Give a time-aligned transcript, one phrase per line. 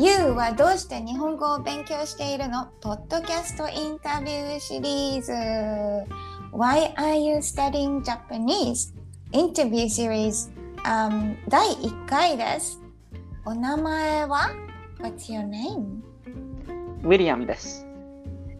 [0.00, 2.66] You はどうして日本語を勉強しているの？
[2.80, 5.32] ポッドキャストインタビューシリーズ
[6.52, 8.94] Why are you studying Japanese?
[9.32, 10.50] インタビューシリーズ、
[10.84, 12.80] um, 第1回です。
[13.44, 14.50] お名前は
[15.00, 16.00] ？What's your name?
[17.02, 17.84] ウィリアムです。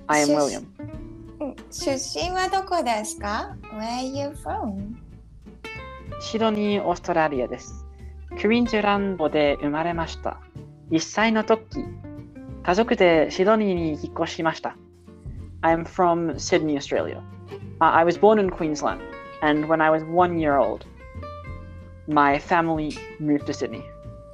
[0.08, 0.64] I am 出 William.
[1.38, 4.96] うん出身はどこですか ?Where are you from?
[6.20, 7.86] シドニー、オーストラリアです。
[8.40, 10.40] クイーンズランドで生まれました。
[10.91, 11.85] 1歳の時、
[12.63, 14.77] 家族でシドニーに引っ越しました。
[15.61, 17.21] I am from Sydney, Australia.
[17.79, 18.99] Uh, I was born in Queensland,
[19.41, 20.85] and when I was one year old,
[22.07, 23.83] my family moved to Sydney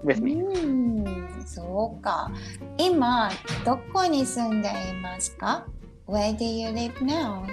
[0.03, 0.41] with me.
[0.41, 2.31] うん、そうか。
[2.77, 3.29] 今、
[3.65, 5.65] どこに住んでいますか
[6.07, 7.45] ?Where do you live now?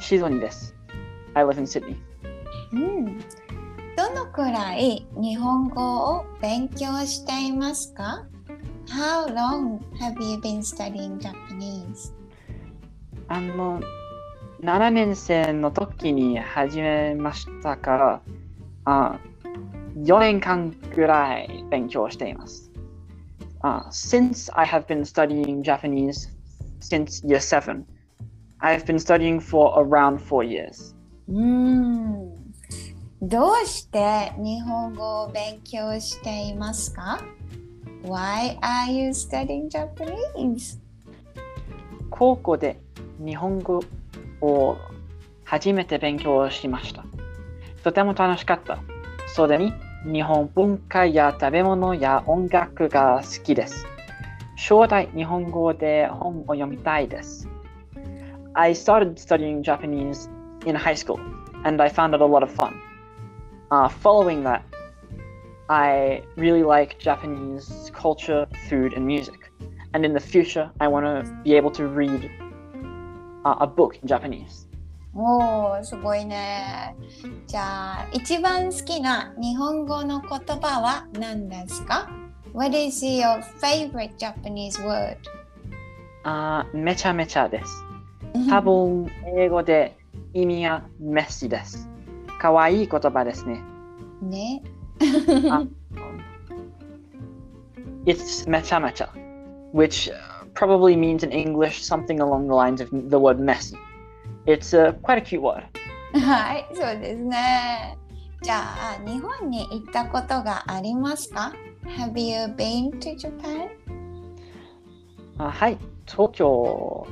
[0.00, 0.74] シドニーです。
[1.34, 1.96] I live in Sydney.
[2.72, 3.24] うん。
[3.97, 8.25] どのくらい日本語を勉強していますか
[8.87, 12.13] ?How long have you been studying Japanese?
[13.27, 13.81] あの、
[14.61, 18.21] 7年生の時に始めましたから、
[18.85, 19.19] あ
[19.97, 22.71] 4年間くらい勉強しています。
[23.63, 26.29] Uh, since I have been studying Japanese
[26.79, 27.83] since year 7,
[28.59, 30.95] I've been studying for around four years.
[31.27, 32.40] うん。
[33.23, 37.21] どうして日本語を勉強していますか
[38.01, 40.79] ?Why are you studying Japanese?
[42.09, 42.79] 高校で
[43.23, 43.83] 日本語
[44.41, 44.75] を
[45.43, 47.05] 初めて勉強しました。
[47.83, 48.79] とても楽しかった。
[49.27, 49.71] それに
[50.03, 53.85] 日本文化や食べ物や音楽が好きです。
[54.55, 57.47] 将来日本語で本を読みたいです。
[58.53, 60.27] I started studying Japanese
[60.65, 61.19] in high school
[61.63, 62.90] and I found it a lot of fun.
[63.70, 64.62] Uh, following that,
[65.68, 69.50] I really like Japanese culture, food, and music.
[69.94, 72.30] And in the future, I want to be able to read
[73.44, 74.66] uh, a book in Japanese.
[75.18, 76.94] おー、すごいね。
[77.46, 82.10] じゃあ、一番好きな日本語の言葉は何ですか
[82.52, 85.16] ?What is your favorite Japanese word?
[86.24, 87.84] あーめちゃめちゃです。
[88.50, 89.96] 多分、英語で
[90.34, 91.88] 意味はメッシです。
[92.41, 93.61] かわいい言葉ですね。
[94.23, 94.63] ね。
[95.51, 95.63] あ
[98.07, 99.09] It's めちゃめちゃ
[99.75, 100.17] which uh,
[100.55, 103.77] probably means in English something along the lines of the word messy.
[104.47, 105.63] It's uh, quite a cute word.
[106.13, 107.95] はい、そうですね。
[108.41, 111.53] じゃあ、日本に行ったことがありますか
[111.85, 113.69] ?Have you been to Japan?
[115.37, 115.77] あはい、
[116.07, 117.07] 東京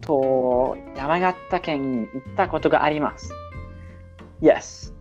[0.00, 3.32] と山形県に行ったことがあります。
[4.40, 4.92] Yes,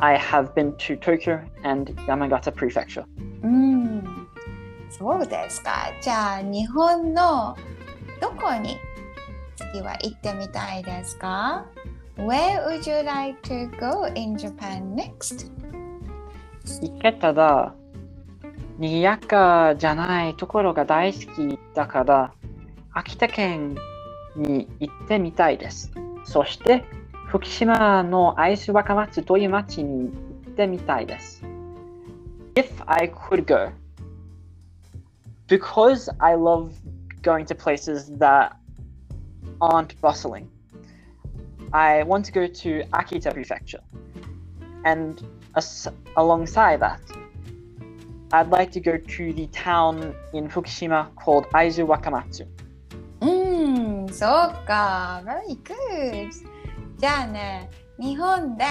[0.00, 3.04] I have been to Tokyo and Yamagata Prefecture.
[3.42, 4.28] うん、
[4.90, 5.92] そうですか。
[6.00, 7.56] じゃあ、日本の
[8.20, 8.78] どこに
[9.56, 11.66] 次は行ってみたいですか
[12.16, 15.50] ?Where would you like to go in Japan next?
[16.80, 17.74] 行けたら、
[18.78, 22.32] 賑やかじゃないところが大好きだから、
[22.92, 23.76] 秋田県
[24.36, 25.92] に行ってみたいです。
[26.24, 26.84] そして、
[27.27, 31.43] 福島の会津若松という町に行ってみたいです。
[32.55, 33.71] If I could go,
[35.47, 36.71] because I love
[37.23, 38.51] going to places that
[39.59, 40.45] aren't bustling,
[41.71, 43.81] I want to go to Akita Prefecture.
[44.85, 45.25] And
[45.55, 47.01] as- alongside that,
[48.31, 52.45] I'd like to go to the town in Fukushima called Aizu Wakamatsu.
[53.21, 55.23] うん、そうか。
[55.25, 56.46] Very good.
[56.98, 57.70] じゃあね、
[58.00, 58.64] 日本で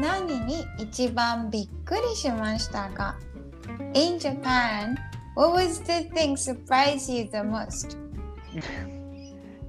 [0.00, 3.18] 何に一番びっくりしましたか
[3.92, 4.94] ?In Japan,
[5.36, 7.98] what was the thing surprised you the most?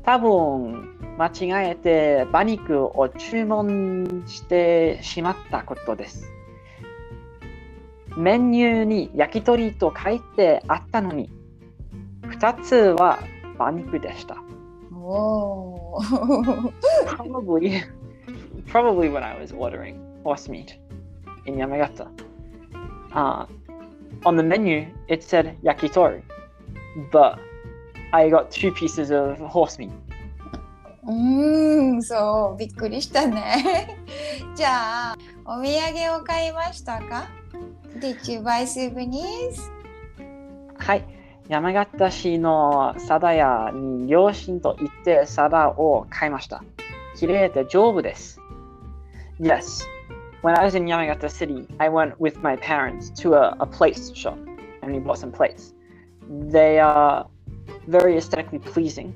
[0.03, 6.31] 多分間違えて馬肉を注文してしまったことです。
[8.15, 11.29] メニューに焼き鳥と書いてあったのに、
[12.23, 13.19] 2つは
[13.55, 14.37] 馬肉でした。
[14.93, 16.71] おー
[18.67, 20.77] probably when I was ordering horse meat
[21.45, 22.07] in Yamagata.
[23.13, 23.45] Uh,
[24.25, 26.21] on the menu it said yakitori,
[27.11, 27.39] but
[28.11, 29.91] I got two pieces of horse meat.
[31.07, 33.97] うーん、そう、びっくりしたね。
[34.55, 37.29] じゃあ、お土産を買いましたか
[37.99, 39.71] ?Did you buy souvenirs?
[40.77, 41.05] はい。
[41.47, 46.61] 山形市の皿屋に両親と行って皿を買いました。
[47.15, 48.41] 綺麗で丈夫です。
[49.38, 49.84] Yes.
[50.42, 54.12] When I was in Yamagata City, I went with my parents to a, a place
[54.14, 54.38] shop
[54.82, 55.72] and we bought some plates.
[56.28, 57.26] They are
[57.86, 59.14] very aesthetically pleasing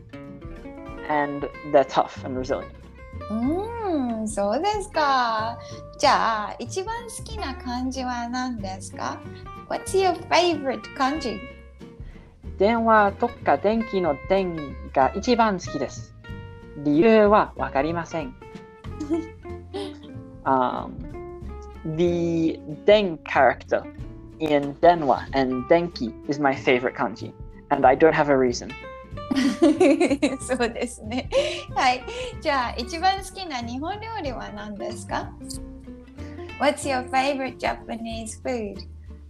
[1.09, 2.73] and they're tough and resilient.
[3.31, 5.59] うーん、そうですか。
[5.99, 9.19] じゃあ、一番好きな漢字は何ですか
[9.69, 11.41] ?What's your favorite 漢字
[12.59, 14.57] 電話とか電気の電
[14.93, 16.15] が一番好きです。
[16.85, 18.35] 理由はわかりません。
[20.46, 20.98] um,
[21.98, 23.84] the den character
[24.40, 27.34] in Denwa and Denki is my favorite kanji,
[27.70, 28.72] and I don't have a reason.
[30.42, 31.30] そうですね。
[31.76, 32.04] はい。
[32.42, 35.32] じゃあ、一番好きな日本料理は何ですか
[36.60, 38.78] ?What's your favorite Japanese food?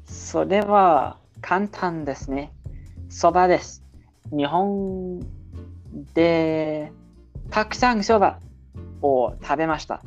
[0.05, 2.51] それは簡単ですね。
[3.09, 3.83] そばです。
[4.31, 5.19] 日本
[6.13, 6.91] で
[7.49, 8.39] たくさんそば
[9.01, 10.01] を食べました。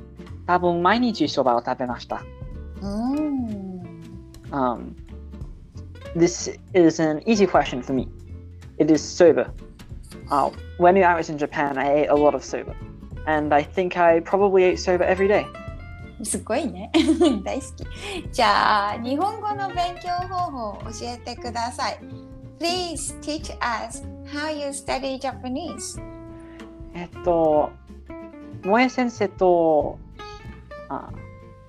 [0.48, 2.24] 多分毎日そばを食べました。
[2.82, 3.70] うーん。
[4.52, 4.96] Um,
[6.16, 8.08] this is an easy question for me.
[8.80, 9.52] It is soba.
[10.30, 12.76] Uh, when I was in Japan, I ate a lot of soba.
[13.28, 15.46] And I think I probably ate soba every day.
[16.24, 16.92] すごいね。
[17.44, 18.30] 大好き。
[18.32, 22.00] じゃあ、日本語の勉強方法を教えてください。
[22.60, 26.02] Please teach us how you study Japanese.
[26.94, 27.70] えっと、
[28.64, 29.98] 萌え先生と、
[30.95, 31.13] あ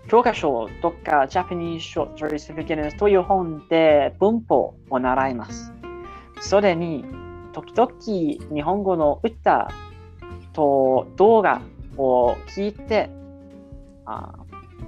[0.07, 5.73] 教科書とか Japanese Short Stories for Beginners という本で文法を習います。
[6.41, 7.05] それに、
[7.53, 7.91] 時々
[8.53, 9.71] 日本語の歌
[10.53, 11.61] と動画
[11.97, 13.09] を聞いて、
[14.05, 14.33] あ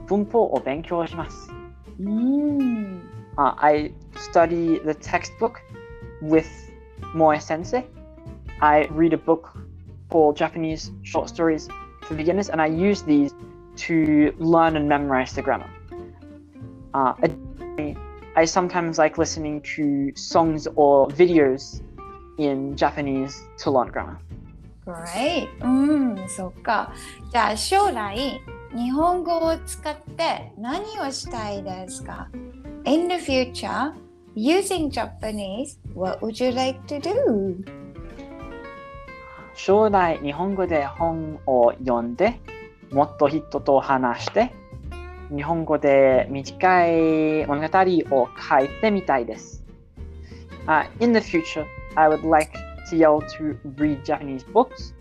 [0.06, 1.51] 文法を勉強します。
[2.00, 3.01] うーん。
[3.38, 5.62] Uh, I study the textbook
[6.24, 6.48] with
[7.13, 7.86] Moe Sensei.
[8.62, 9.56] I read a book
[10.10, 11.69] called Japanese Short Stories
[12.01, 13.36] for Beginners, and I use these
[13.76, 15.70] to learn and memorize the grammar.
[16.94, 17.97] Uh, additionally,
[18.37, 21.82] I sometimes like listening to songs or videos
[22.38, 24.19] in Japanese to learn grammar.
[24.85, 25.49] Great.
[25.61, 26.93] うん、そっか。
[27.31, 28.41] じゃあ将来、
[28.75, 32.29] 日本語を使って何をしたいですか
[32.85, 33.93] ?In the future,
[34.35, 37.64] using Japanese, what would you like to do?
[39.55, 42.41] 将来日本語で本を読んで
[42.92, 44.51] もっと人と話して
[45.36, 47.80] 日本語で短い物語
[48.12, 49.63] を書いてみたいです。
[50.68, 52.51] Uh, in the future, I would like
[52.89, 54.94] to be able to read Japanese books,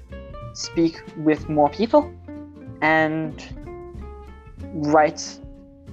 [0.55, 2.11] speak with more people,
[2.81, 3.35] and
[4.75, 5.41] write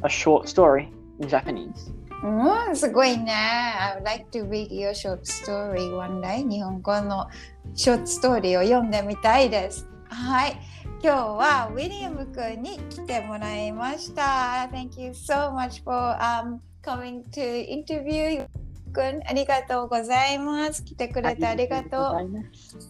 [0.03, 1.91] a short story in Japanese.
[2.23, 3.33] うん、すごいね。
[3.33, 6.47] I would like to read your short story one day.
[6.47, 7.27] 日本語の
[7.75, 9.87] ショートストーリーを読んでみたいです。
[10.07, 10.57] はい。
[11.03, 14.69] 今日はウィリアム君に来てもらいました。
[14.71, 18.47] Thank you so much for、um, coming to interview
[18.93, 19.21] 君。
[19.27, 20.81] ありがとうございます。
[20.81, 22.01] 来てくれてありがとう。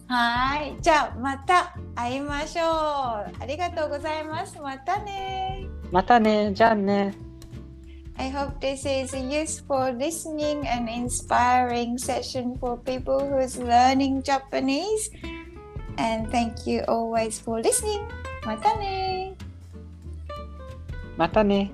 [0.06, 0.76] はい。
[0.80, 2.66] じゃあまた会いましょう。
[2.66, 4.60] ありがとうございます。
[4.60, 5.66] またね。
[5.90, 7.16] またね、じゃあね。
[8.16, 15.10] I hope this is a useful listening and inspiring session for people who's learning Japanese.
[15.97, 18.01] And thank you always for listening.
[18.45, 19.33] またね。
[21.17, 21.71] またね。